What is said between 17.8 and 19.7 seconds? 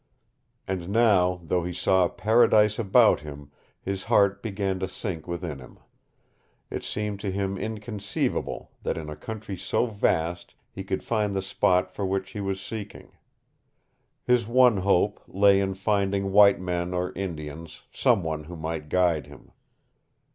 some one who might guide him.